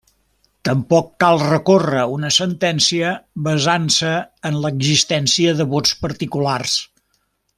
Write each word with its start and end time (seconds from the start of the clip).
Tampoc 0.67 1.09
cal 1.23 1.41
recórrer 1.41 2.05
una 2.13 2.31
sentència 2.37 3.11
basant-se 3.49 4.15
en 4.51 4.59
l'existència 4.65 5.55
de 5.61 5.71
vots 5.77 5.95
particulars. 6.07 6.77